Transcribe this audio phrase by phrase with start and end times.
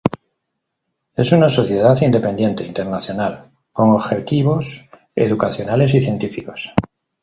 [1.15, 6.73] Es una sociedad independiente, internacional, con objetivos educacionales y científicos.